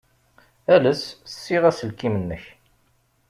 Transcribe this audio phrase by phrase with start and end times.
[0.73, 1.01] Ales
[1.31, 2.43] ssiɣ aselkim-nnek.